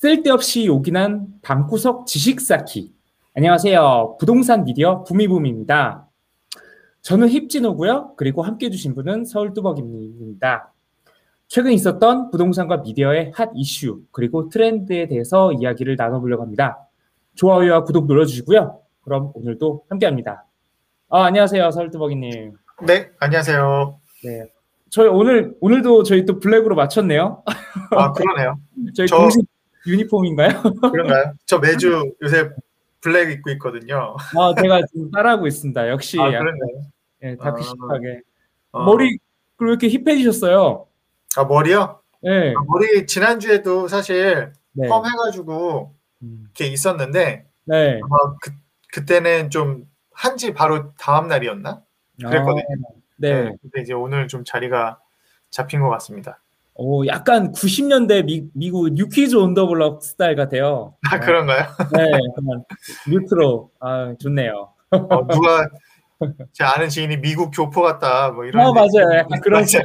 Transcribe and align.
쓸데없이 0.00 0.64
요긴한 0.66 1.26
방구석 1.42 2.06
지식 2.06 2.40
쌓기. 2.40 2.94
안녕하세요. 3.36 4.16
부동산 4.18 4.64
미디어 4.64 5.04
부미붐입니다. 5.04 6.08
저는 7.02 7.28
힙진호고요. 7.28 8.14
그리고 8.16 8.40
함께 8.42 8.64
해주신 8.66 8.94
분은 8.94 9.26
서울뚜벅입니다. 9.26 10.72
최근 11.48 11.72
있었던 11.72 12.30
부동산과 12.30 12.78
미디어의 12.78 13.32
핫 13.34 13.50
이슈 13.54 14.00
그리고 14.10 14.48
트렌드에 14.48 15.06
대해서 15.06 15.52
이야기를 15.52 15.96
나눠보려고 15.96 16.44
합니다. 16.44 16.78
좋아요와 17.34 17.84
구독 17.84 18.06
눌러주시고요. 18.06 18.80
그럼 19.02 19.32
오늘도 19.34 19.84
함께합니다. 19.90 20.46
아, 21.10 21.24
안녕하세요, 21.24 21.70
서울뚜벅이님. 21.72 22.54
네, 22.86 23.10
안녕하세요. 23.18 24.00
네, 24.24 24.44
저희 24.88 25.08
오늘 25.08 25.54
오늘도 25.60 26.04
저희 26.04 26.24
또 26.24 26.40
블랙으로 26.40 26.74
맞췄네요. 26.74 27.42
아, 27.90 28.12
그러네요. 28.12 28.58
저희 28.96 29.06
저- 29.06 29.18
공식 29.18 29.44
유니폼인가요? 29.86 30.62
그런가요? 30.92 31.32
저 31.46 31.58
매주 31.58 32.12
요새 32.22 32.50
블랙 33.00 33.30
입고 33.30 33.50
있거든요. 33.50 34.16
아, 34.36 34.54
제가 34.60 34.80
지금 34.86 35.10
따라하고 35.10 35.46
있습니다. 35.46 35.88
역시 35.88 36.20
아, 36.20 36.28
그러네요. 36.28 36.82
예, 37.22 37.36
다크시하게 37.36 38.20
어. 38.72 38.84
머리 38.84 39.18
그리고 39.56 39.72
이렇게 39.72 39.88
힙해지셨어요. 39.88 40.86
아, 41.36 41.44
머리요? 41.44 42.00
네, 42.22 42.50
아, 42.56 42.60
머리 42.66 43.06
지난주에도 43.06 43.88
사실 43.88 44.52
네, 44.72 44.88
펌 44.88 45.02
해가지고 45.04 45.94
음, 46.22 46.44
이렇게 46.44 46.66
있었는데 46.66 47.46
네. 47.64 48.00
아마 48.02 48.34
그, 48.40 48.52
그때는 48.92 49.50
좀 49.50 49.88
한지 50.12 50.52
바로 50.52 50.92
다음 50.98 51.28
날이었나? 51.28 51.82
그랬거든요. 52.18 52.62
아, 52.62 53.00
네. 53.16 53.54
근데 53.62 53.80
이제 53.82 53.92
오늘 53.94 54.28
좀 54.28 54.44
자리가 54.44 54.98
잡힌 55.50 55.80
것 55.80 55.88
같습니다. 55.90 56.42
오, 56.82 57.06
약간 57.06 57.52
90년대 57.52 58.24
미, 58.24 58.44
미국 58.54 58.88
뉴키즈 58.94 59.36
온 59.36 59.52
더 59.52 59.66
블럭 59.66 60.02
스타일 60.02 60.34
같아요. 60.34 60.94
아, 61.10 61.20
그런가요? 61.20 61.66
네, 61.94 62.10
정말 62.36 62.62
뉴트로. 63.06 63.70
아, 63.80 64.14
좋네요. 64.18 64.70
어, 64.90 65.26
누가 65.28 65.66
제 66.52 66.64
아는 66.64 66.88
지인이 66.88 67.18
미국 67.18 67.50
교포 67.54 67.82
같다 67.82 68.30
뭐 68.30 68.46
이런. 68.46 68.66
아, 68.66 68.72
맞아요. 68.72 69.18
약간 69.18 69.40
그런. 69.42 69.66
스타일. 69.66 69.84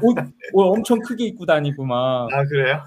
옷, 0.00 0.16
옷 0.54 0.62
엄청 0.78 0.98
크게 1.00 1.26
입고 1.26 1.44
다니고 1.44 1.84
막, 1.84 2.28
아, 2.32 2.44
그래요? 2.46 2.80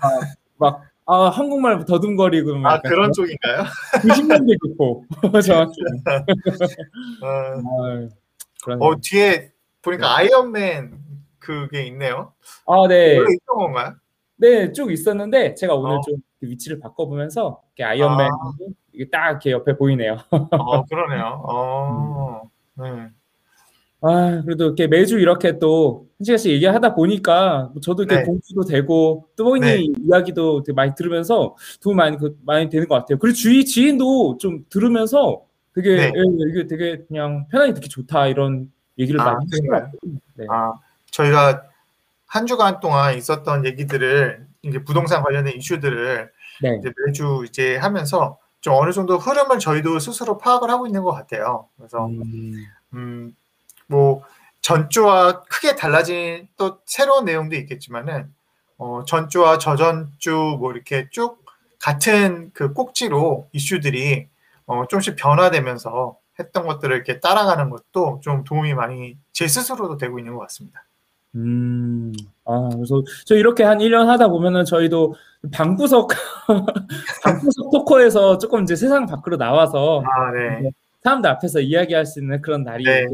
막, 0.58 0.82
아, 1.06 1.30
한국말 1.30 1.86
더듬거리고 1.86 2.56
막 2.56 2.72
아, 2.72 2.76
약간 2.78 2.90
그런 2.90 3.14
쪽인가요? 3.14 3.66
90년대 4.02 4.58
교포. 4.64 5.04
정확히. 5.46 5.74
어, 7.22 7.28
아. 7.28 8.74
어, 8.80 8.96
뒤에 9.00 9.52
보니까 9.84 10.18
아이언맨 10.18 11.06
그게 11.48 11.86
있네요. 11.88 12.34
아, 12.66 12.88
네. 12.88 13.18
원래 13.18 13.34
있던 13.34 13.56
건가요? 13.56 13.94
네, 14.36 14.72
쭉 14.74 14.92
있었는데 14.92 15.56
제가 15.56 15.74
오늘 15.76 15.98
어. 15.98 16.02
좀그 16.02 16.20
위치를 16.42 16.80
바꿔보면서 16.80 17.62
이렇게 17.76 17.84
아이언맨 17.84 18.28
아. 18.28 18.52
이게 18.94 19.10
딱 19.10 19.30
이렇게 19.32 19.52
옆에 19.52 19.78
보이네요. 19.78 20.18
어, 20.52 20.84
그러네요. 20.86 21.42
어, 21.48 22.42
네. 22.76 23.08
아, 24.02 24.42
그래도 24.44 24.66
이렇게 24.66 24.88
매주 24.88 25.20
이렇게 25.20 25.58
또 25.58 26.08
한 26.20 26.24
시간씩 26.26 26.52
얘기하다 26.52 26.96
보니까 26.96 27.72
저도 27.82 28.04
이렇게 28.04 28.22
네. 28.22 28.24
공부도 28.26 28.64
되고 28.68 29.28
뚜벅이 29.36 29.60
네. 29.60 29.86
이야기도 30.00 30.64
되게 30.64 30.74
많이 30.76 30.96
들으면서 30.96 31.56
도움 31.80 31.98
많이 31.98 32.18
그- 32.18 32.36
많이 32.44 32.70
되는 32.70 32.88
것 32.88 32.96
같아요. 32.96 33.20
그리고 33.20 33.36
주위 33.36 33.64
지인도 33.64 34.38
좀 34.40 34.66
들으면서 34.70 35.44
되게 35.76 35.96
네. 35.96 36.06
예, 36.16 36.22
이게 36.50 36.66
되게 36.68 36.98
그냥 37.08 37.46
편하게 37.52 37.74
듣기 37.76 37.88
좋다 37.90 38.28
이런 38.28 38.72
얘기를 38.98 39.22
아, 39.22 39.26
많이 39.26 39.46
하시는 39.46 39.70
것 39.70 39.76
그런가요? 39.76 39.92
같아요. 40.02 40.20
네. 40.38 40.46
아, 40.50 40.74
저희가 41.12 41.64
한 42.28 42.46
주간 42.46 42.80
동안 42.80 43.16
있었던 43.18 43.66
얘기들을 43.66 44.46
이제 44.64 44.84
부동산 44.84 45.24
관련된 45.24 45.56
이슈들을 45.58 46.32
네. 46.62 46.78
이제 46.80 46.92
매주 47.06 47.44
이제 47.48 47.78
하면서 47.78 48.38
좀 48.62 48.74
어느 48.74 48.92
정도 48.92 49.18
흐름을 49.18 49.60
저희도 49.60 50.00
스스로 50.00 50.38
파악을 50.38 50.70
하고 50.70 50.88
있는 50.88 51.04
것 51.04 51.14
같아요. 51.14 51.70
그래서 51.78 52.08
음, 52.08 52.66
음, 52.94 53.36
뭐 53.88 54.24
전주와 54.62 55.44
크게 55.44 55.76
달라진 55.76 56.48
또 56.58 56.80
새로운 56.86 57.26
내용도 57.26 57.56
있겠지만은 57.56 58.34
어, 58.78 59.04
전주와 59.06 59.58
저전주 59.58 60.58
뭐 60.60 60.72
이렇게 60.72 61.08
쭉 61.12 61.46
같은 61.80 62.52
그 62.54 62.74
꼭지로 62.74 63.48
이슈들이 63.54 64.28
어, 64.66 64.86
조금씩 64.88 65.16
변화되면서 65.16 66.18
했던 66.40 66.68
것들을 66.68 66.96
이렇게 66.96 67.20
따라가는 67.20 67.70
것도 67.70 68.20
좀 68.22 68.44
도움이 68.44 68.74
많이 68.74 69.18
제 69.32 69.48
스스로도 69.48 69.98
되고 69.98 70.20
있는 70.20 70.34
것 70.34 70.42
같습니다. 70.42 70.84
음, 71.38 72.14
아, 72.46 72.70
그래서 72.74 73.04
저 73.26 73.36
이렇게 73.36 73.64
한 73.64 73.78
1년 73.78 74.08
하다 74.08 74.30
보면은 74.30 74.66
저희도 74.66 75.16
방구석, 75.52 76.10
방구석 77.24 77.72
토커에서 77.72 78.40
조금 78.40 78.64
이제 78.64 78.76
세상 78.76 79.06
밖으로 79.06 79.38
나와서 79.38 80.04
아, 80.04 80.32
네. 80.32 80.72
사람들 81.04 81.30
앞에서 81.30 81.60
이야기할 81.60 82.06
수 82.06 82.20
있는 82.20 82.42
그런 82.42 82.64
날이 82.64 82.84
네. 82.84 83.06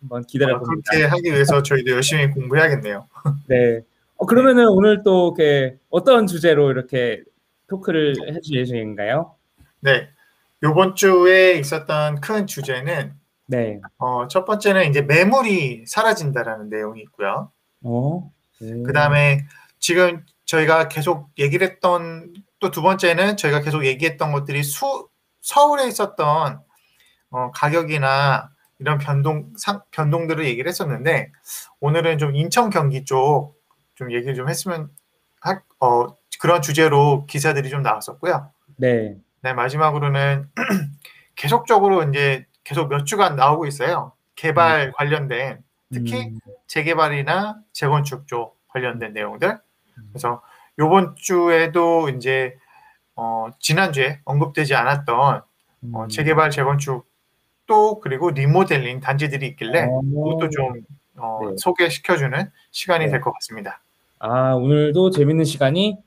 한번 0.00 0.22
기다려 0.24 0.56
어, 0.56 0.58
봅니다. 0.58 0.90
그렇게 0.90 1.06
하기 1.06 1.32
위해서 1.32 1.62
저희도 1.62 1.90
열심히 1.90 2.30
공부해야겠네요. 2.30 3.08
네. 3.48 3.80
어, 4.16 4.26
그러면은 4.26 4.68
오늘 4.68 5.02
또 5.02 5.34
이렇게 5.36 5.78
어떤 5.88 6.26
주제로 6.26 6.70
이렇게 6.70 7.22
토크를 7.66 8.14
해줄 8.34 8.56
예정인가요? 8.56 9.34
네. 9.80 10.08
요번 10.62 10.94
주에 10.94 11.52
있었던 11.52 12.20
큰 12.20 12.46
주제는 12.46 13.14
네. 13.46 13.80
어, 13.98 14.28
첫 14.28 14.44
번째는 14.44 14.90
이제 14.90 15.00
매물이 15.00 15.84
사라진다라는 15.86 16.68
내용이 16.68 17.00
있고요. 17.02 17.50
어? 17.82 18.30
음, 18.62 18.82
그 18.84 18.92
다음에 18.92 19.46
지금 19.78 20.24
저희가 20.44 20.88
계속 20.88 21.30
얘기를 21.38 21.66
했던 21.66 22.32
또 22.58 22.70
두 22.70 22.82
번째는 22.82 23.38
저희가 23.38 23.60
계속 23.62 23.86
얘기했던 23.86 24.32
것들이 24.32 24.62
수, 24.62 25.08
서울에 25.40 25.88
있었던 25.88 26.60
어, 27.30 27.50
가격이나 27.52 28.50
이런 28.78 28.98
변동 28.98 29.52
상, 29.56 29.80
변동들을 29.90 30.44
얘기를 30.44 30.68
했었는데 30.68 31.32
오늘은 31.80 32.18
좀 32.18 32.34
인천 32.34 32.68
경기 32.70 33.04
쪽 33.04 33.60
좀 34.00 34.12
얘기를 34.12 34.34
좀 34.34 34.48
했으면 34.48 34.88
할, 35.42 35.60
어, 35.78 36.06
그런 36.40 36.62
주제로 36.62 37.26
기사들이 37.26 37.68
좀 37.68 37.82
나왔었고요. 37.82 38.50
네. 38.78 39.14
네, 39.42 39.52
마지막으로는 39.52 40.48
계속적으로 41.36 42.02
이제 42.04 42.46
계속 42.64 42.88
몇 42.88 43.04
주간 43.04 43.36
나오고 43.36 43.66
있어요. 43.66 44.14
개발 44.36 44.92
관련된 44.92 45.62
특히 45.92 46.28
음, 46.28 46.38
재개발이나 46.66 47.60
재건축 47.72 48.26
쪽 48.26 48.58
관련된 48.68 49.12
내용들. 49.12 49.58
그래서 50.10 50.42
요번 50.78 51.14
주에도 51.16 52.08
이제 52.08 52.56
어, 53.16 53.48
지난주에 53.58 54.20
언급되지 54.24 54.74
않았던 54.74 55.42
음, 55.84 55.94
어, 55.94 56.08
재개발 56.08 56.50
재건축 56.50 57.06
또 57.66 58.00
그리고 58.00 58.30
리모델링 58.30 59.00
단지들이 59.00 59.46
있길래 59.48 59.88
어, 59.90 60.00
그것도 60.00 60.48
좀 60.50 60.72
어, 61.16 61.40
네. 61.42 61.54
소개시켜주는 61.58 62.50
시간이 62.70 63.06
네. 63.06 63.10
될것 63.10 63.32
같습니다. 63.34 63.82
아, 64.18 64.54
오늘도 64.54 65.10
재밌는 65.10 65.44
시간이 65.44 65.98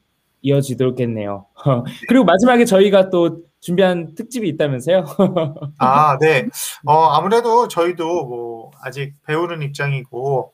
이어지도록겠네요. 0.42 1.46
그리고 2.10 2.26
마지막에 2.26 2.66
저희가 2.66 3.10
또 3.10 3.42
준비한 3.64 4.14
특집이 4.14 4.50
있다면서요? 4.50 5.06
아, 5.80 6.18
네. 6.20 6.50
어, 6.86 7.06
아무래도 7.12 7.70
저희도 7.70 8.26
뭐 8.26 8.72
아직 8.82 9.14
배우는 9.26 9.62
입장이고 9.62 10.54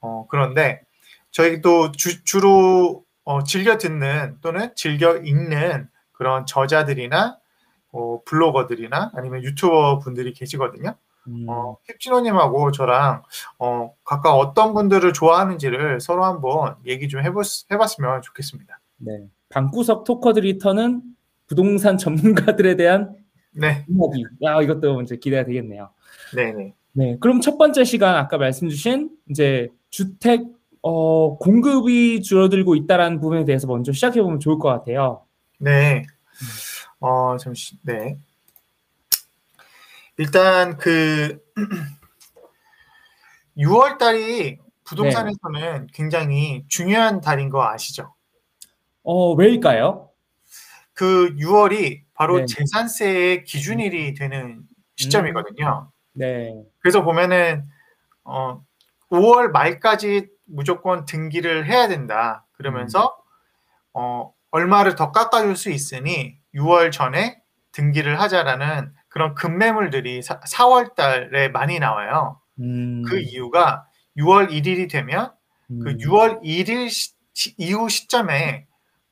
어, 0.00 0.26
그런데 0.28 0.82
저희도 1.30 1.92
주, 1.92 2.24
주로 2.24 3.04
어, 3.22 3.44
즐겨 3.44 3.78
듣는 3.78 4.38
또는 4.40 4.72
즐겨 4.74 5.16
읽는 5.16 5.88
그런 6.10 6.44
저자들이나 6.44 7.38
어, 7.92 8.20
블로거들이나 8.24 9.12
아니면 9.14 9.44
유튜버 9.44 10.00
분들이 10.00 10.32
계시거든요. 10.32 10.96
음, 11.28 11.46
어, 11.48 11.76
힙진호님하고 11.84 12.72
저랑 12.72 13.22
어, 13.60 13.94
각각 14.04 14.32
어떤 14.32 14.74
분들을 14.74 15.12
좋아하는지를 15.12 16.00
서로 16.00 16.24
한번 16.24 16.74
얘기 16.84 17.08
좀 17.08 17.22
해보, 17.22 17.42
해봤으면 17.70 18.22
좋겠습니다. 18.22 18.80
네. 18.96 19.28
방구석 19.50 20.02
토커들이 20.02 20.58
터는 20.58 21.02
부동산 21.50 21.98
전문가들에 21.98 22.76
대한 22.76 23.16
네, 23.52 23.84
이야기. 23.88 24.24
야, 24.44 24.62
이것도 24.62 25.02
이제 25.02 25.16
기대가 25.16 25.44
되겠네요. 25.44 25.90
네, 26.36 26.52
네. 26.52 26.74
네. 26.92 27.16
그럼 27.18 27.40
첫 27.40 27.58
번째 27.58 27.82
시간 27.82 28.14
아까 28.14 28.38
말씀 28.38 28.68
주신 28.68 29.10
이제 29.28 29.68
주택 29.90 30.44
어, 30.80 31.36
공급이 31.38 32.22
줄어들고 32.22 32.76
있다라는 32.76 33.20
부분에 33.20 33.44
대해서 33.44 33.66
먼저 33.66 33.92
시작해 33.92 34.22
보면 34.22 34.38
좋을 34.38 34.60
것 34.60 34.68
같아요. 34.68 35.26
네. 35.58 36.04
어, 37.00 37.36
잠시, 37.36 37.76
네. 37.82 38.16
일단 40.18 40.76
그 40.76 41.42
6월 43.58 43.98
달이 43.98 44.58
부동산에서는 44.84 45.88
굉장히 45.92 46.64
중요한 46.68 47.20
달인 47.20 47.50
거 47.50 47.66
아시죠? 47.66 48.14
어, 49.02 49.34
왜일까요? 49.34 50.09
그 51.00 51.34
6월이 51.36 52.02
바로 52.12 52.40
네. 52.40 52.44
재산세의 52.44 53.44
기준일이 53.44 54.12
되는 54.12 54.64
시점이거든요. 54.96 55.90
네. 56.12 56.54
그래서 56.80 57.02
보면은 57.02 57.64
어 58.22 58.62
5월 59.10 59.50
말까지 59.50 60.28
무조건 60.44 61.06
등기를 61.06 61.66
해야 61.66 61.88
된다. 61.88 62.46
그러면서 62.52 63.16
어 63.94 64.30
얼마를 64.50 64.94
더 64.94 65.10
깎아줄 65.10 65.56
수 65.56 65.70
있으니 65.70 66.36
6월 66.54 66.92
전에 66.92 67.40
등기를 67.72 68.20
하자라는 68.20 68.92
그런 69.08 69.34
급매물들이 69.34 70.20
4, 70.20 70.66
월 70.66 70.94
달에 70.94 71.48
많이 71.48 71.78
나와요. 71.78 72.42
음. 72.58 73.04
그 73.08 73.18
이유가 73.18 73.86
6월 74.18 74.50
1일이 74.50 74.90
되면 74.90 75.32
음. 75.70 75.78
그 75.82 75.96
6월 75.96 76.42
1일 76.42 76.90
시, 76.90 77.14
시, 77.32 77.54
이후 77.56 77.88
시점에 77.88 78.66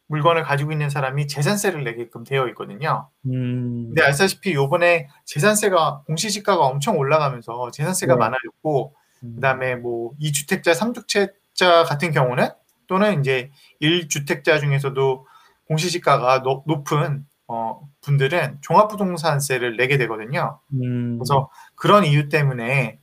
물건을 0.08 0.42
가지고 0.42 0.72
있는 0.72 0.90
사람이 0.90 1.26
재산세를 1.28 1.84
내게끔 1.84 2.24
되어 2.24 2.48
있거든요. 2.48 3.08
음. 3.26 3.88
근데 3.88 4.02
아시다시피 4.02 4.54
요번에 4.54 5.08
재산세가 5.26 6.02
공시지가가 6.06 6.64
엄청 6.64 6.98
올라가면서 6.98 7.70
재산세가 7.70 8.14
네. 8.14 8.18
많아졌고 8.18 8.94
음. 9.24 9.34
그다음에 9.36 9.76
뭐 9.76 10.12
2주택자, 10.20 10.74
3주택자 10.74 11.86
같은 11.86 12.10
경우는 12.10 12.48
또는 12.86 13.20
이제 13.20 13.50
1주택자 13.82 14.60
중에서도 14.60 15.26
공시지가가 15.68 16.42
노- 16.42 16.64
높은 16.66 17.26
어, 17.46 17.80
분들은 18.02 18.58
종합부동산세를 18.62 19.76
내게 19.76 19.98
되거든요. 19.98 20.60
음. 20.72 21.18
그래서 21.18 21.50
그런 21.74 22.04
이유 22.04 22.28
때문에 22.28 22.98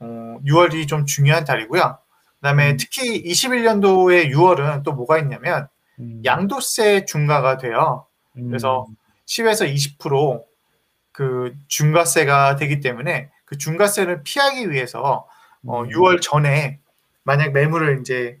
어, 0.00 0.38
6월이 0.46 0.88
좀 0.88 1.04
중요한 1.06 1.44
달이고요. 1.44 1.98
그다음에 2.36 2.72
음. 2.72 2.76
특히 2.78 3.22
21년도의 3.22 4.30
6월은 4.32 4.82
또 4.84 4.92
뭐가 4.92 5.18
있냐면 5.18 5.68
음. 6.00 6.22
양도세 6.24 7.04
중과가 7.04 7.58
돼요. 7.58 8.06
음. 8.36 8.48
그래서 8.48 8.86
10에서 9.26 9.72
20%그 9.98 11.54
중과세가 11.68 12.56
되기 12.56 12.80
때문에 12.80 13.30
그 13.44 13.58
중과세를 13.58 14.22
피하기 14.22 14.70
위해서 14.70 15.26
어, 15.66 15.82
음. 15.82 15.88
6월 15.88 16.20
전에 16.20 16.78
만약 17.24 17.52
매물을 17.52 18.00
이제 18.00 18.38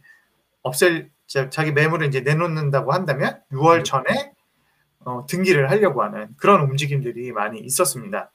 없앨 0.62 1.10
자- 1.26 1.50
자기 1.50 1.72
매물을 1.72 2.06
이제 2.06 2.20
내놓는다고 2.20 2.92
한다면 2.92 3.42
6월 3.52 3.78
네. 3.78 3.82
전에 3.82 4.32
어, 5.04 5.26
등기를 5.26 5.70
하려고 5.70 6.02
하는 6.02 6.28
그런 6.36 6.62
움직임들이 6.62 7.32
많이 7.32 7.60
있었습니다. 7.60 8.30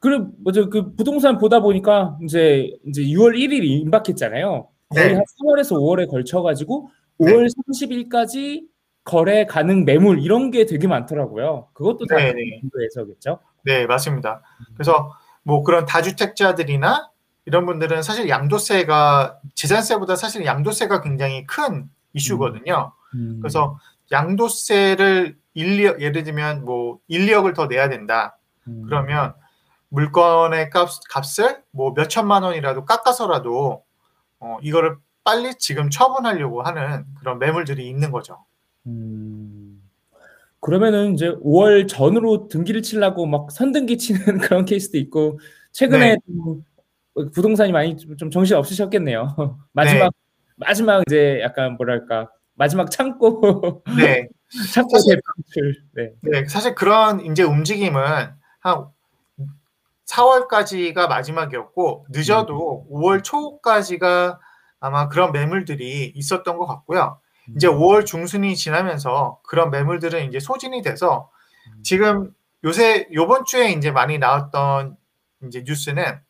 그리고 0.00 0.30
먼저 0.44 0.68
그 0.68 0.94
부동산 0.94 1.38
보다 1.38 1.60
보니까 1.60 2.18
이제 2.22 2.70
이제 2.86 3.02
6월 3.02 3.34
1일이 3.36 3.64
임박했잖아요. 3.82 4.68
거의 4.90 5.08
네. 5.08 5.14
한 5.14 5.22
3월에서 5.24 5.76
5월에 5.78 6.08
걸쳐 6.10 6.42
가지고 6.42 6.88
네. 6.88 6.95
5월 7.20 7.48
30일까지 7.48 8.66
거래 9.04 9.46
가능 9.46 9.84
매물 9.84 10.20
이런 10.20 10.50
게 10.50 10.66
되게 10.66 10.86
많더라고요. 10.88 11.68
그것도 11.72 12.06
다 12.06 12.16
네, 12.16 12.32
네. 12.32 12.60
정부에서겠죠. 12.60 13.38
네, 13.64 13.86
맞습니다. 13.86 14.42
그래서 14.74 15.12
뭐 15.42 15.62
그런 15.62 15.86
다주택자들이나 15.86 17.10
이런 17.44 17.66
분들은 17.66 18.02
사실 18.02 18.28
양도세가 18.28 19.38
재산세보다 19.54 20.16
사실 20.16 20.44
양도세가 20.44 21.02
굉장히 21.02 21.46
큰 21.46 21.88
이슈거든요. 22.12 22.92
음. 23.14 23.38
그래서 23.40 23.78
양도세를 24.10 25.36
1, 25.54 25.76
2억, 25.78 26.00
예를 26.00 26.24
들면 26.24 26.64
뭐 26.64 26.98
1, 27.08 27.26
2억을 27.26 27.54
더 27.54 27.66
내야 27.66 27.88
된다. 27.88 28.38
음. 28.66 28.82
그러면 28.86 29.34
물건의 29.88 30.70
값, 30.70 30.88
값을 31.08 31.62
뭐 31.70 31.94
몇 31.94 32.08
천만 32.08 32.42
원이라도 32.42 32.84
깎아서라도 32.84 33.84
어, 34.40 34.58
이거를 34.62 34.96
빨리 35.26 35.56
지금 35.56 35.90
처분하려고 35.90 36.62
하는 36.62 37.04
그런 37.18 37.40
매물들이 37.40 37.88
있는 37.88 38.12
거죠. 38.12 38.44
음. 38.86 39.82
그러면은 40.60 41.14
이제 41.14 41.30
5월 41.42 41.88
전으로 41.88 42.46
등기를 42.46 42.80
치려고 42.80 43.26
막 43.26 43.50
선등기 43.50 43.98
치는 43.98 44.38
그런 44.38 44.64
케이스도 44.64 44.98
있고 44.98 45.40
최근에 45.72 46.10
네. 46.10 46.16
좀 46.26 46.64
부동산이 47.32 47.72
많이 47.72 47.96
좀, 47.96 48.16
좀 48.16 48.30
정신 48.30 48.56
없으셨겠네요. 48.56 49.58
마지막 49.72 50.12
마지막 50.54 51.02
이제 51.08 51.40
약간 51.42 51.74
뭐랄까 51.76 52.30
마지막 52.54 52.88
창고 52.88 53.82
네. 53.96 54.28
창고 54.72 54.96
사실- 54.96 55.20
대방출. 55.20 55.82
네. 55.94 56.12
네, 56.20 56.46
사실 56.46 56.76
그런 56.76 57.20
이제 57.26 57.42
움직임은 57.42 58.00
한 58.60 58.86
4월까지가 60.06 61.08
마지막이었고 61.08 62.06
늦어도 62.10 62.86
5월 62.92 63.24
초까지가 63.24 64.38
아마 64.80 65.08
그런 65.08 65.32
매물들이 65.32 66.12
있었던 66.14 66.58
것 66.58 66.66
같고요. 66.66 67.20
이제 67.54 67.68
5월 67.68 68.04
중순이 68.04 68.56
지나면서 68.56 69.40
그런 69.44 69.70
매물들은 69.70 70.28
이제 70.28 70.40
소진이 70.40 70.82
돼서 70.82 71.30
지금 71.82 72.34
요새 72.64 73.08
요번 73.12 73.44
주에 73.44 73.70
이제 73.70 73.90
많이 73.90 74.18
나왔던 74.18 74.96
이제 75.46 75.62
뉴스는 75.64 76.20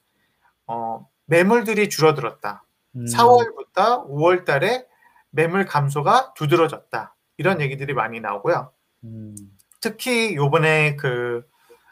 어, 0.67 1.09
매물들이 1.27 1.89
줄어들었다. 1.89 2.65
음. 2.97 3.05
4월부터 3.07 4.09
5월 4.09 4.45
달에 4.45 4.85
매물 5.31 5.67
감소가 5.67 6.35
두드러졌다. 6.35 7.15
이런 7.39 7.61
얘기들이 7.61 7.95
많이 7.95 8.21
나오고요. 8.21 8.71
음. 9.05 9.35
특히 9.81 10.35
요번에 10.35 10.97
그 10.97 11.47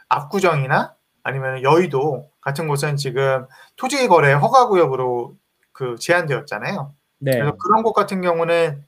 압구정이나 0.08 0.94
아니면 1.22 1.62
여의도 1.62 2.30
같은 2.40 2.68
곳은 2.68 2.96
지금 2.96 3.46
토지 3.76 4.08
거래 4.08 4.32
허가 4.32 4.68
구역으로 4.68 5.36
그 5.75 5.97
제한되었잖아요. 5.99 6.94
네. 7.19 7.32
그래서 7.32 7.56
그런 7.56 7.82
곳 7.82 7.93
같은 7.93 8.23
경우는 8.23 8.87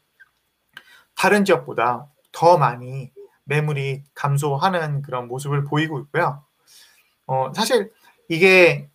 다른 1.14 1.44
지역보다 1.44 2.08
더 2.32 2.56
많이 2.56 3.12
매물이 3.44 4.04
감소하는 4.14 5.02
그런 5.02 5.28
모습을 5.28 5.64
보이고 5.64 6.00
있고요. 6.00 6.44
어, 7.26 7.52
사실 7.54 7.92
이게 8.28 8.88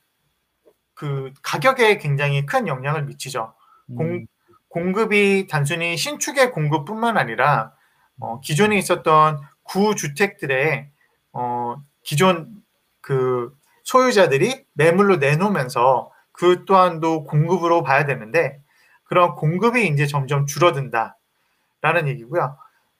그 0.94 1.34
가격에 1.42 1.98
굉장히 1.98 2.46
큰 2.46 2.68
영향을 2.68 3.04
미치죠. 3.06 3.54
공, 3.96 4.06
음. 4.08 4.26
공급이 4.70 5.48
단순히 5.50 5.98
신축의 5.98 6.52
공급뿐만 6.52 7.18
아니라 7.18 7.74
어, 8.20 8.40
기존에 8.40 8.78
있었던 8.78 9.42
구주택들의 9.64 10.90
어, 11.34 11.76
기존 12.04 12.64
그 13.02 13.54
소유자들이 13.84 14.66
매물로 14.74 15.18
내놓으면서 15.18 16.11
그 16.32 16.66
또한도 16.66 17.24
공급으로 17.26 17.84
봐야 17.84 18.06
되는데 18.06 18.60
그런 19.04 19.36
공급이 19.36 19.88
이제 19.88 20.08
점점 20.08 20.46
줄어든다라는 20.46 22.08
얘기고요. 22.08 22.58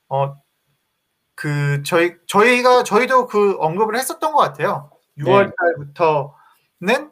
어, 0.08 0.36
그 1.34 1.82
저희 1.84 2.14
저희가 2.26 2.84
저희도 2.84 3.26
그 3.26 3.56
언급을 3.58 3.96
했었던 3.96 4.32
것 4.32 4.38
같아요. 4.38 4.90
6월 5.18 5.52
달부터는 5.56 7.10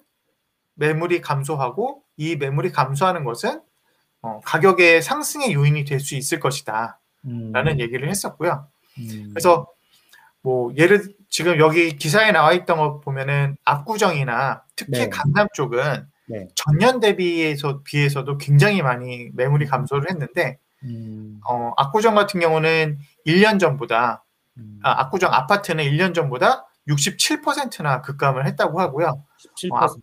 매물이 0.74 1.20
감소하고 1.20 2.02
이 2.16 2.36
매물이 2.36 2.72
감소하는 2.72 3.24
것은 3.24 3.62
어, 4.22 4.40
가격의 4.44 5.02
상승의 5.02 5.54
요인이 5.54 5.84
될 5.84 6.00
수 6.00 6.14
있을 6.14 6.40
것이다. 6.40 7.00
음. 7.24 7.52
라는 7.52 7.80
얘기를 7.80 8.08
했었고요. 8.08 8.68
음. 8.98 9.28
그래서 9.30 9.66
뭐 10.42 10.72
예를 10.76 11.14
지금 11.30 11.58
여기 11.60 11.96
기사에 11.96 12.32
나와 12.32 12.52
있던 12.52 12.76
거 12.76 13.00
보면은 13.00 13.56
압구정이나 13.64 14.64
특히 14.76 14.98
네. 14.98 15.08
강남 15.08 15.46
쪽은 15.54 16.06
네. 16.26 16.48
전년 16.54 17.00
대비에서 17.00 17.82
비해서도 17.82 18.36
굉장히 18.38 18.82
많이 18.82 19.30
매물이 19.34 19.66
감소를 19.66 20.10
했는데 20.10 20.58
음. 20.84 21.40
어, 21.48 21.72
압구정 21.76 22.14
같은 22.14 22.40
경우는 22.40 22.98
1년 23.26 23.60
전보다 23.60 24.24
음. 24.58 24.80
아, 24.82 25.02
압구정 25.02 25.32
아파트는 25.32 25.84
1년 25.84 26.14
전보다 26.14 26.66
67%나 26.88 28.02
급감을 28.02 28.46
했다고 28.46 28.80
하고요. 28.80 29.24
17%. 29.56 30.00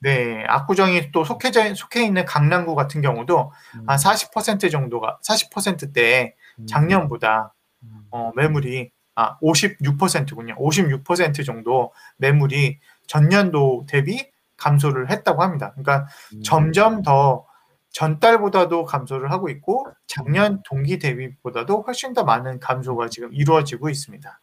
네, 0.00 0.44
압구정이 0.46 1.12
또 1.12 1.24
속해 1.24 1.50
속해 1.74 2.04
있는 2.04 2.24
강남구 2.24 2.74
같은 2.74 3.00
경우도 3.00 3.52
음. 3.76 3.86
한40% 3.86 4.70
정도가 4.70 5.18
40%대 5.24 6.34
음. 6.58 6.66
작년보다 6.66 7.54
음. 7.82 8.06
어, 8.10 8.32
매물이 8.36 8.90
아 9.14 9.38
56%군요. 9.40 10.56
56% 10.56 11.44
정도 11.44 11.92
매물이 12.16 12.78
전년도 13.06 13.86
대비 13.88 14.26
감소를 14.56 15.10
했다고 15.10 15.42
합니다. 15.42 15.70
그러니까 15.72 16.06
음. 16.34 16.42
점점 16.42 17.02
더 17.02 17.46
전달보다도 17.90 18.84
감소를 18.84 19.30
하고 19.30 19.48
있고 19.50 19.86
작년 20.06 20.62
동기 20.64 20.98
대비보다도 20.98 21.82
훨씬 21.86 22.12
더 22.12 22.24
많은 22.24 22.58
감소가 22.58 23.08
지금 23.08 23.32
이루어지고 23.32 23.88
있습니다. 23.88 24.40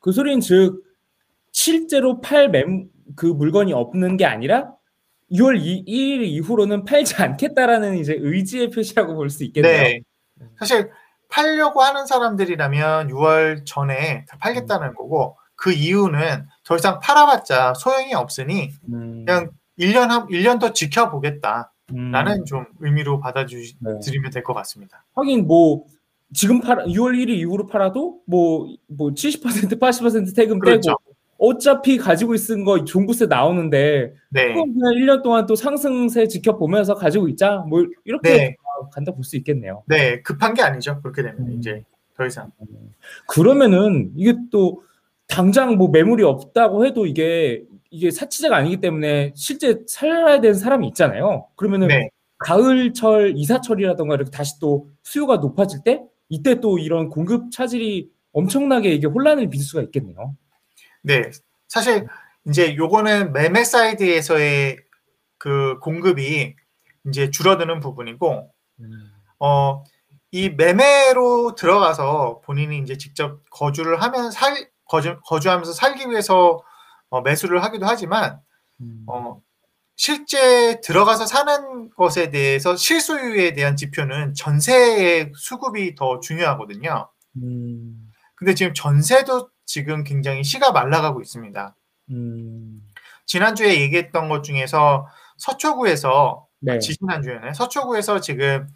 그 0.00 0.12
소리는 0.12 0.40
즉 0.40 0.82
실제로 1.52 2.20
팔 2.20 2.50
매, 2.50 2.64
그 3.16 3.26
물건이 3.26 3.72
없는 3.72 4.16
게 4.16 4.26
아니라 4.26 4.72
6월 5.32 5.58
2, 5.58 5.84
1일 5.86 6.24
이후로는 6.24 6.84
팔지 6.84 7.14
않겠다라는 7.22 7.96
이제 7.96 8.16
의지의 8.18 8.70
표시라고 8.70 9.14
볼 9.14 9.30
수 9.30 9.44
있겠네요. 9.44 9.82
네. 9.82 10.00
사실 10.58 10.90
팔려고 11.28 11.82
하는 11.82 12.06
사람들이라면 12.06 13.08
6월 13.08 13.64
전에 13.66 14.24
다 14.28 14.36
팔겠다는 14.40 14.94
거고 14.94 15.36
그 15.56 15.72
이유는 15.72 16.46
더 16.64 16.76
이상 16.76 17.00
팔아봤자 17.00 17.74
소용이 17.74 18.14
없으니 18.14 18.70
음, 18.92 19.24
그냥 19.24 19.50
1년 19.78 20.08
한 20.08 20.26
1년 20.26 20.60
더 20.60 20.72
지켜보겠다 20.72 21.72
라는 21.88 22.40
음, 22.40 22.44
좀 22.44 22.66
의미로 22.80 23.20
받아주시면 23.20 24.00
네. 24.00 24.30
될것 24.30 24.56
같습니다. 24.56 25.04
하긴 25.14 25.46
뭐 25.46 25.84
지금 26.32 26.60
팔 26.60 26.78
6월 26.86 27.14
1일 27.14 27.30
이후로 27.30 27.66
팔아도 27.66 28.20
뭐뭐70% 28.28 29.78
80% 29.78 30.34
태금 30.34 30.58
그렇죠. 30.58 30.90
떼고 30.90 31.14
어차피 31.38 31.98
가지고 31.98 32.34
있은 32.34 32.64
거 32.64 32.84
종부세 32.84 33.26
나오는데 33.26 34.14
네. 34.30 34.52
그럼 34.52 34.72
그냥 34.72 34.94
1년 34.94 35.22
동안 35.22 35.46
또 35.46 35.54
상승세 35.54 36.26
지켜보면서 36.26 36.94
가지고 36.94 37.28
있자 37.28 37.64
뭐 37.68 37.84
이렇게 38.04 38.36
네. 38.36 38.56
간다 38.92 39.12
볼 39.12 39.24
수 39.24 39.36
있겠네요. 39.36 39.82
네, 39.86 40.20
급한 40.22 40.54
게 40.54 40.62
아니죠. 40.62 41.00
그렇게 41.02 41.22
되면 41.22 41.38
음. 41.46 41.52
이제 41.58 41.84
더 42.14 42.26
이상. 42.26 42.50
그러면은 43.28 44.12
이게 44.16 44.34
또 44.50 44.82
당장 45.26 45.76
뭐 45.76 45.88
매물이 45.88 46.22
없다고 46.22 46.86
해도 46.86 47.06
이게 47.06 47.64
이게 47.90 48.10
사치제가 48.10 48.56
아니기 48.56 48.78
때문에 48.78 49.32
실제 49.36 49.80
살아야 49.86 50.40
되는 50.40 50.54
사람이 50.54 50.86
있잖아요. 50.88 51.48
그러면은 51.56 51.88
네. 51.88 52.08
가을철 52.38 53.34
이사철이라던가 53.36 54.16
이렇게 54.16 54.30
다시 54.30 54.58
또 54.60 54.90
수요가 55.02 55.36
높아질 55.36 55.80
때 55.84 56.02
이때 56.28 56.60
또 56.60 56.78
이런 56.78 57.08
공급 57.08 57.50
차질이 57.50 58.10
엄청나게 58.32 58.92
이게 58.92 59.06
혼란을 59.06 59.48
빚을 59.48 59.64
수가 59.64 59.82
있겠네요. 59.82 60.36
네. 61.02 61.30
사실 61.68 62.06
이제 62.48 62.76
요거는 62.76 63.32
매매 63.32 63.64
사이드에서의 63.64 64.76
그 65.38 65.78
공급이 65.80 66.54
이제 67.06 67.30
줄어드는 67.30 67.80
부분이고 67.80 68.50
어, 69.38 69.84
이 70.30 70.50
매매로 70.50 71.54
들어가서 71.54 72.40
본인이 72.44 72.78
이제 72.78 72.96
직접 72.96 73.40
거주를 73.50 74.02
하면 74.02 74.30
살 74.30 74.70
거주 74.86 75.18
거주하면서 75.26 75.72
살기 75.72 76.10
위해서 76.10 76.62
어, 77.08 77.20
매수를 77.20 77.62
하기도 77.62 77.86
하지만 77.86 78.40
어, 79.06 79.40
실제 79.96 80.80
들어가서 80.80 81.26
사는 81.26 81.90
것에 81.90 82.30
대해서 82.30 82.76
실소유에 82.76 83.54
대한 83.54 83.76
지표는 83.76 84.34
전세의 84.34 85.32
수급이 85.36 85.94
더 85.94 86.20
중요하거든요. 86.20 87.08
음, 87.36 88.10
근데 88.34 88.54
지금 88.54 88.74
전세도 88.74 89.50
지금 89.64 90.04
굉장히 90.04 90.42
시가 90.42 90.72
말라가고 90.72 91.20
있습니다. 91.20 91.76
음, 92.10 92.82
지난주에 93.26 93.80
얘기했던 93.80 94.28
것 94.28 94.42
중에서 94.42 95.06
서초구에서 95.38 96.46
네, 96.64 96.78
지지난주에는 96.78 97.54
서초구에서 97.54 98.20
지금 98.20 98.68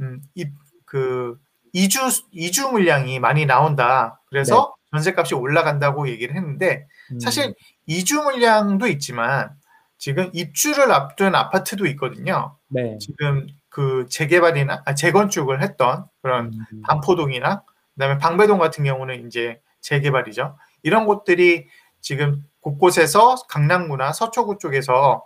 음, 0.00 0.20
이, 0.34 0.46
그 0.84 1.38
이주 1.72 2.00
이주 2.32 2.68
물량이 2.68 3.20
많이 3.20 3.46
나온다. 3.46 4.20
그래서 4.26 4.74
전세값이 4.90 5.34
올라간다고 5.34 6.08
얘기를 6.08 6.34
했는데 6.34 6.86
음, 7.12 7.20
사실 7.20 7.54
이주 7.86 8.22
물량도 8.22 8.88
있지만 8.88 9.50
지금 9.98 10.30
입주를 10.32 10.90
앞둔 10.92 11.34
아파트도 11.34 11.86
있거든요. 11.88 12.56
네, 12.68 12.98
지금 12.98 13.46
그 13.68 14.06
재개발이나 14.10 14.82
아, 14.84 14.94
재건축을 14.94 15.62
했던 15.62 16.06
그런 16.22 16.52
음, 16.72 16.82
반포동이나 16.82 17.62
그다음에 17.94 18.18
방배동 18.18 18.58
같은 18.58 18.82
경우는 18.82 19.26
이제 19.26 19.60
재개발이죠. 19.80 20.56
이런 20.82 21.06
곳들이 21.06 21.68
지금 22.00 22.42
곳곳에서 22.60 23.36
강남구나 23.48 24.12
서초구 24.12 24.58
쪽에서 24.58 25.24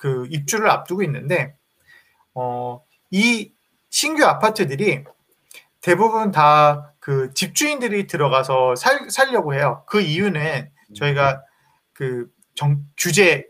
그 0.00 0.26
입주를 0.30 0.68
앞두고 0.68 1.02
있는데 1.04 1.54
어, 2.34 2.82
이 3.10 3.52
신규 3.90 4.24
아파트들이 4.24 5.04
대부분 5.80 6.30
다 6.32 6.90
그 7.00 7.32
집주인들이 7.32 8.06
들어가서 8.06 8.76
살, 8.76 9.10
살려고 9.10 9.54
해요. 9.54 9.82
그 9.86 10.00
이유는 10.00 10.70
저희가 10.94 11.42
그 11.94 12.28
정, 12.54 12.84
규제 12.96 13.46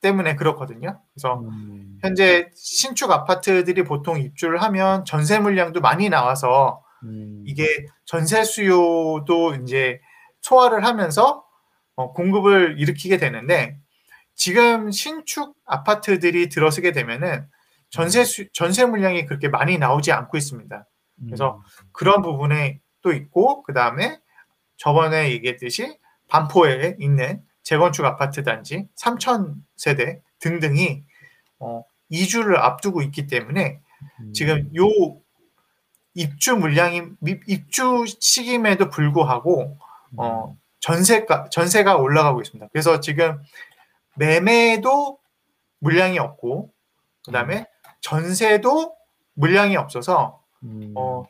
때문에 0.00 0.36
그렇거든요. 0.36 1.00
그래서 1.12 1.40
음, 1.40 1.98
현재 2.00 2.48
신축 2.54 3.10
아파트들이 3.10 3.84
보통 3.84 4.20
입주를 4.20 4.62
하면 4.62 5.04
전세 5.04 5.38
물량도 5.38 5.80
많이 5.80 6.08
나와서 6.08 6.82
음, 7.02 7.42
이게 7.44 7.66
전세 8.04 8.44
수요도 8.44 9.56
이제 9.62 10.00
소화를 10.40 10.84
하면서 10.84 11.44
어, 11.96 12.12
공급을 12.12 12.76
일으키게 12.78 13.18
되는데 13.18 13.78
지금 14.34 14.90
신축 14.90 15.54
아파트들이 15.66 16.48
들어서게 16.48 16.92
되면은 16.92 17.46
전세 17.90 18.24
수, 18.24 18.50
전세 18.52 18.84
물량이 18.86 19.26
그렇게 19.26 19.48
많이 19.48 19.78
나오지 19.78 20.12
않고 20.12 20.36
있습니다. 20.36 20.86
그래서 21.26 21.62
그런 21.92 22.22
부분에 22.22 22.80
또 23.02 23.12
있고 23.12 23.62
그 23.62 23.72
다음에 23.72 24.18
저번에 24.76 25.30
얘기했듯이 25.30 25.98
반포에 26.28 26.96
있는 26.98 27.42
재건축 27.62 28.04
아파트 28.04 28.42
단지 28.42 28.88
3천 28.96 29.54
세대 29.76 30.20
등등이 30.40 31.04
어, 31.60 31.84
이주를 32.08 32.56
앞두고 32.56 33.02
있기 33.02 33.26
때문에 33.26 33.80
음, 34.20 34.32
지금 34.32 34.70
요 34.76 34.86
입주 36.14 36.56
물량이 36.56 37.02
미- 37.20 37.40
입주 37.46 38.04
시기임에도 38.06 38.90
불구하고 38.90 39.78
어, 40.16 40.56
전세가 40.80 41.48
전세가 41.50 41.96
올라가고 41.96 42.40
있습니다. 42.40 42.68
그래서 42.72 43.00
지금 43.00 43.40
매매도 44.16 45.18
물량이 45.78 46.18
없고 46.18 46.72
그다음에 47.26 47.66
전세도 48.00 48.94
물량이 49.34 49.76
없어서 49.76 50.42
음, 50.62 50.92
어, 50.96 51.24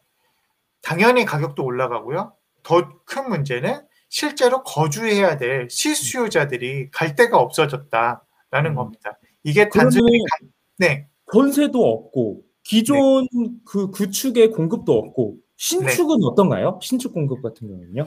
당연히 0.82 1.24
가격도 1.24 1.64
올라가고요. 1.64 2.32
더 2.62 2.82
큰 3.04 3.28
문제는 3.28 3.86
실제로 4.08 4.62
거주해야 4.62 5.36
될 5.36 5.68
실수요자들이 5.70 6.90
갈 6.90 7.14
데가 7.14 7.38
없어졌다라는 7.38 8.70
음. 8.70 8.74
겁니다. 8.74 9.18
이게 9.42 9.68
단순히 9.68 10.18
가- 10.18 10.46
네, 10.78 11.08
전세도 11.32 11.78
없고 11.82 12.42
기존 12.62 13.26
그 13.64 13.90
구축의 13.90 14.50
공급도 14.52 14.92
없고 14.96 15.36
신축은 15.56 16.20
네. 16.20 16.26
어떤가요? 16.26 16.78
신축 16.82 17.12
공급 17.14 17.42
같은 17.42 17.68
경우는요? 17.68 18.06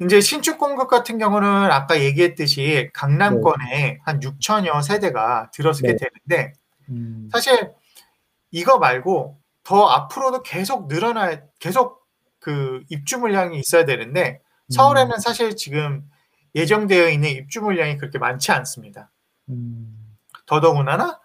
이제 0.00 0.20
신축 0.20 0.58
공급 0.58 0.88
같은 0.88 1.18
경우는 1.18 1.48
아까 1.48 2.00
얘기했듯이 2.00 2.90
강남권에 2.92 4.00
한 4.04 4.20
6천여 4.20 4.82
세대가 4.82 5.50
들어서게 5.52 5.96
네. 5.96 5.96
되는데 5.96 6.52
음, 6.88 7.28
사실 7.32 7.72
이거 8.50 8.78
말고 8.78 9.38
더 9.62 9.86
앞으로도 9.86 10.42
계속 10.42 10.88
늘어나 10.88 11.40
계속 11.58 12.06
그 12.40 12.82
입주 12.88 13.18
물량이 13.18 13.58
있어야 13.58 13.84
되는데 13.84 14.40
서울에는 14.68 15.18
사실 15.18 15.56
지금 15.56 16.08
예정되어 16.54 17.08
있는 17.08 17.30
입주 17.30 17.60
물량이 17.62 17.96
그렇게 17.96 18.18
많지 18.18 18.52
않습니다. 18.52 19.10
음, 19.48 20.16
더더군다나 20.46 21.20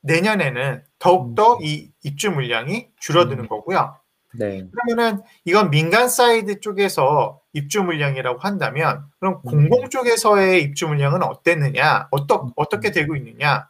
내년에는 0.00 0.84
더욱더 0.98 1.56
음. 1.56 1.62
이 1.62 1.90
입주 2.02 2.30
물량이 2.30 2.88
줄어드는 2.98 3.44
음. 3.44 3.48
거고요. 3.48 3.96
네. 4.38 4.66
그러면은 4.70 5.22
이건 5.44 5.70
민간 5.70 6.08
사이드 6.08 6.60
쪽에서 6.60 7.40
입주 7.52 7.82
물량이라고 7.82 8.38
한다면 8.38 9.04
그럼 9.18 9.40
음. 9.46 9.50
공공 9.50 9.88
쪽에서의 9.90 10.62
입주 10.62 10.88
물량은 10.88 11.22
어땠느냐? 11.22 12.08
어떠, 12.10 12.52
어떻게 12.56 12.90
되고 12.90 13.14
있느냐? 13.16 13.68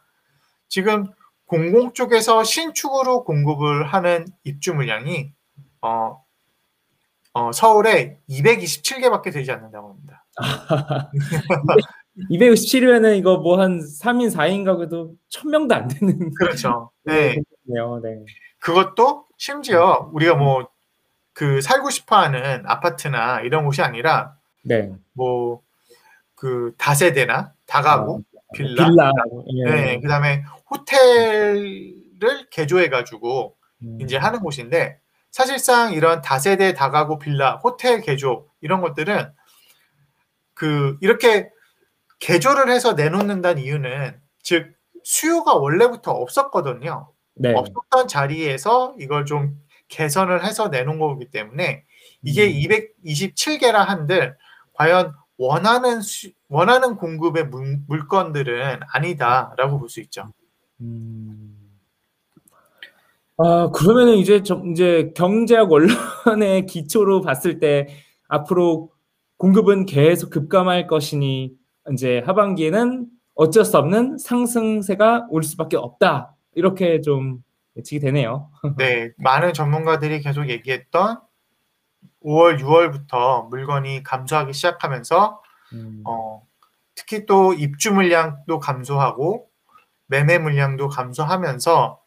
지금 0.69 1.07
공공 1.45 1.93
쪽에서 1.93 2.43
신축으로 2.43 3.23
공급을 3.25 3.85
하는 3.85 4.25
입주 4.43 4.73
물량이 4.73 5.31
어, 5.81 6.23
어, 7.33 7.51
서울에 7.51 8.19
227개밖에 8.29 9.33
되지 9.33 9.51
않는다고 9.51 9.89
합니다. 9.89 10.25
257이면은 12.29 13.17
이거 13.17 13.37
뭐 13.37 13.59
한 13.59 13.79
3인 13.79 14.33
4인 14.33 14.63
가구도 14.65 15.15
1000명도 15.29 15.71
안 15.73 15.87
되는 15.87 16.31
그렇죠. 16.35 16.91
네. 17.03 17.35
네요. 17.63 17.99
네. 18.03 18.23
그것도 18.59 19.25
심지어 19.43 20.09
우리가 20.13 20.35
뭐 20.35 20.73
그 21.33 21.61
살고 21.61 21.89
싶어 21.89 22.15
하는 22.17 22.63
아파트나 22.65 23.41
이런 23.41 23.65
곳이 23.65 23.81
아니라 23.81 24.37
네. 24.63 24.91
뭐그 25.13 26.75
다세대나 26.77 27.53
다가구 27.65 28.23
빌라, 28.53 28.87
빌라. 28.87 29.11
예. 29.55 29.63
네, 29.71 29.99
그다음에 29.99 30.43
호텔을 30.69 32.47
개조해 32.51 32.89
가지고 32.89 33.57
음, 33.81 33.97
이제 33.99 34.15
하는 34.15 34.39
곳인데 34.41 34.99
사실상 35.31 35.93
이런 35.93 36.21
다세대 36.21 36.73
다가구 36.73 37.17
빌라 37.17 37.57
호텔 37.57 38.01
개조 38.01 38.47
이런 38.61 38.81
것들은 38.81 39.33
그 40.53 40.97
이렇게 41.01 41.49
개조를 42.19 42.69
해서 42.69 42.93
내놓는다는 42.93 43.61
이유는 43.63 44.21
즉 44.43 44.75
수요가 45.03 45.55
원래부터 45.55 46.11
없었거든요. 46.11 47.11
네. 47.35 47.53
없었던 47.53 48.07
자리에서 48.07 48.95
이걸 48.99 49.25
좀 49.25 49.59
개선을 49.87 50.43
해서 50.45 50.69
내놓은 50.69 50.99
거기 50.99 51.29
때문에 51.29 51.83
이게 52.21 52.45
음. 52.47 52.79
227개라 53.05 53.73
한들 53.73 54.37
과연 54.73 55.13
원하는 55.37 56.01
수, 56.01 56.31
원하는 56.47 56.95
공급의 56.95 57.47
물, 57.47 57.79
물건들은 57.87 58.79
아니다라고 58.91 59.79
볼 59.79 59.89
수 59.89 59.99
있죠. 60.01 60.31
음. 60.81 61.59
아, 63.37 63.69
그러면은 63.73 64.15
이제 64.15 64.43
좀 64.43 64.71
이제 64.71 65.11
경제학 65.15 65.71
원론의 65.71 66.65
기초로 66.67 67.21
봤을 67.21 67.59
때 67.59 67.87
앞으로 68.27 68.91
공급은 69.37 69.85
계속 69.85 70.29
급감할 70.29 70.87
것이니 70.87 71.51
이제 71.91 72.21
하반기에는 72.25 73.07
어쩔 73.35 73.65
수 73.65 73.77
없는 73.77 74.19
상승세가 74.19 75.27
올 75.29 75.43
수밖에 75.43 75.75
없다. 75.77 76.35
이렇게 76.55 77.01
좀 77.01 77.43
예측이 77.75 77.99
되네요. 77.99 78.49
네, 78.77 79.11
많은 79.17 79.53
전문가들이 79.53 80.21
계속 80.21 80.49
얘기했던 80.49 81.21
5월, 82.23 82.59
6월부터 82.59 83.49
물건이 83.49 84.03
감소하기 84.03 84.53
시작하면서 84.53 85.41
음. 85.73 86.03
어, 86.05 86.45
특히 86.95 87.25
또 87.25 87.53
입주 87.53 87.93
물량도 87.93 88.59
감소하고 88.59 89.49
매매 90.07 90.37
물량도 90.37 90.89
감소하면서 90.89 91.99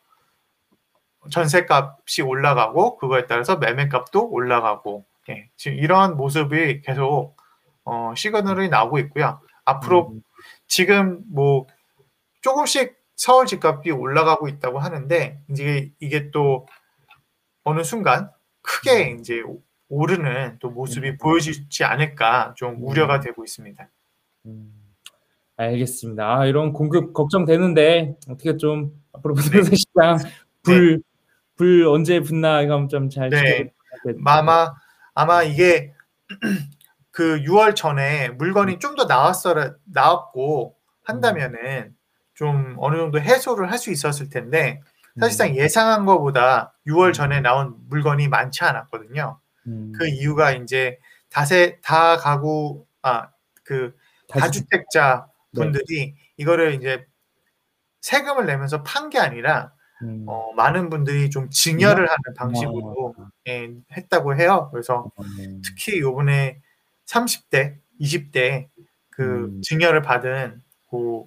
전세값이 1.30 2.22
올라가고 2.22 2.98
그거에 2.98 3.26
따라서 3.26 3.56
매매값도 3.56 4.30
올라가고 4.30 5.04
예, 5.28 5.48
지금 5.56 5.76
이러한 5.78 6.16
모습이 6.16 6.82
계속 6.82 7.36
어, 7.84 8.14
시그널이 8.16 8.68
나오고 8.68 8.98
있고요. 9.00 9.40
앞으로 9.64 10.10
음. 10.12 10.22
지금 10.68 11.22
뭐 11.32 11.66
조금씩 12.42 12.96
서울 13.16 13.46
집값이 13.46 13.90
올라가고 13.90 14.46
있다고 14.48 14.78
하는데 14.78 15.40
이제 15.50 15.90
이게 15.98 16.30
또 16.30 16.66
어느 17.64 17.82
순간 17.82 18.30
크게 18.62 19.16
이제 19.18 19.42
오르는 19.88 20.58
또 20.60 20.70
모습이 20.70 21.10
음. 21.10 21.18
보여지지 21.18 21.84
않을까 21.84 22.54
좀 22.56 22.74
음. 22.74 22.82
우려가 22.82 23.20
되고 23.20 23.42
있습니다. 23.42 23.88
음, 24.46 24.72
알겠습니다. 25.56 26.38
아, 26.38 26.46
이런 26.46 26.72
공급 26.72 27.12
걱정되는데 27.14 28.16
어떻게 28.28 28.56
좀 28.56 28.92
앞으로 29.12 29.34
부동산 29.34 29.74
시장 29.74 30.18
불, 30.62 31.02
불 31.56 31.86
언제 31.88 32.20
붙나 32.20 32.62
이거 32.62 32.86
좀잘 32.88 33.30
네. 33.30 33.72
아마 34.24 34.74
아마 35.14 35.42
이게 35.42 35.94
그 37.10 37.40
6월 37.40 37.74
전에 37.74 38.28
물건이 38.30 38.78
좀 38.78 38.94
더 38.94 39.04
나왔어 39.06 39.54
나왔고 39.84 40.76
한다면은 41.04 41.95
좀 42.36 42.76
어느 42.78 42.96
정도 42.96 43.20
해소를 43.20 43.70
할 43.72 43.78
수 43.78 43.90
있었을 43.90 44.28
텐데 44.30 44.80
사실상 45.20 45.56
예상한 45.56 46.04
것보다 46.06 46.74
6월 46.86 47.12
전에 47.14 47.40
나온 47.40 47.74
물건이 47.88 48.28
많지 48.28 48.64
않았거든요. 48.64 49.40
음, 49.66 49.92
그 49.98 50.06
이유가 50.08 50.52
이제 50.52 50.98
다세 51.30 51.78
다 51.82 52.16
가구 52.18 52.86
아그 53.02 53.94
다주택자 54.28 55.26
네. 55.52 55.60
분들이 55.60 56.14
이거를 56.36 56.74
이제 56.74 57.06
세금을 58.02 58.46
내면서 58.46 58.82
판 58.82 59.10
게 59.10 59.18
아니라 59.18 59.72
음, 60.02 60.24
어, 60.28 60.52
많은 60.54 60.90
분들이 60.90 61.30
좀 61.30 61.48
증여를 61.50 62.06
하는 62.06 62.18
방식으로 62.36 63.14
아, 63.18 63.28
예, 63.48 63.70
했다고 63.96 64.36
해요. 64.36 64.68
그래서 64.70 65.10
음, 65.18 65.62
특히 65.64 65.98
요번에 66.00 66.60
30대, 67.06 67.78
20대 68.00 68.68
그 69.10 69.22
음. 69.46 69.62
증여를 69.62 70.02
받은 70.02 70.62
그 70.90 71.24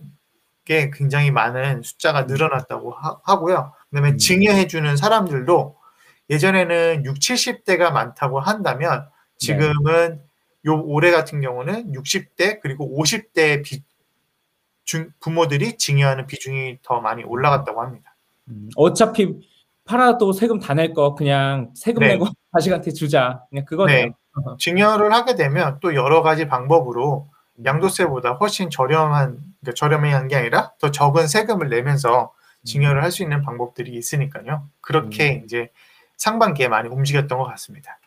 게 0.69 0.91
굉장히 0.93 1.31
많은 1.31 1.81
숫자가 1.81 2.23
늘어났다고 2.23 2.91
하, 2.91 3.39
고요 3.39 3.73
그다음에 3.89 4.11
음. 4.11 4.17
증여해주는 4.17 4.95
사람들도 4.97 5.75
예전에는 6.29 7.05
6, 7.05 7.15
70대가 7.15 7.91
많다고 7.91 8.39
한다면 8.39 9.07
지금은 9.39 10.21
요 10.67 10.81
올해 10.85 11.09
같은 11.09 11.41
경우는 11.41 11.93
60대 11.93 12.59
그리고 12.61 12.87
50대 13.01 13.63
비, 13.65 13.81
중, 14.85 15.09
부모들이 15.19 15.77
증여하는 15.77 16.27
비중이 16.27 16.79
더 16.83 17.01
많이 17.01 17.23
올라갔다고 17.23 17.81
합니다. 17.81 18.13
음, 18.47 18.69
어차피 18.75 19.39
팔아도 19.85 20.33
세금 20.33 20.59
다 20.59 20.75
낼 20.75 20.93
거 20.93 21.15
그냥 21.15 21.71
세금 21.75 22.01
네. 22.01 22.09
내고 22.09 22.27
자식한테 22.53 22.91
주자 22.91 23.41
그냥 23.49 23.65
그거네요. 23.65 24.05
네. 24.05 24.11
증여를 24.59 25.11
하게 25.13 25.33
되면 25.35 25.79
또 25.81 25.95
여러 25.95 26.21
가지 26.21 26.47
방법으로 26.47 27.27
양도세보다 27.65 28.33
훨씬 28.33 28.69
저렴한 28.69 29.48
그러니까 29.61 29.75
저렴한 29.75 30.27
게 30.27 30.35
아니라 30.35 30.73
더 30.79 30.91
적은 30.91 31.27
세금을 31.27 31.69
내면서 31.69 32.33
증여를 32.65 33.03
할 33.03 33.11
수 33.11 33.23
있는 33.23 33.41
방법들이 33.41 33.91
있으니까요. 33.93 34.67
그렇게 34.81 35.37
음. 35.39 35.41
이제 35.45 35.69
상반기에 36.17 36.67
많이 36.67 36.89
움직였던 36.89 37.37
것 37.37 37.45
같습니다. 37.45 37.98